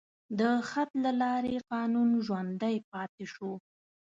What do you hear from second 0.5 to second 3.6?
خط له لارې قانون ژوندی پاتې شو.